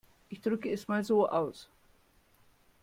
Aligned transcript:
Ich 0.29 0.41
drücke 0.41 0.71
es 0.71 0.87
mal 0.87 1.03
so 1.03 1.29
aus. 1.29 1.69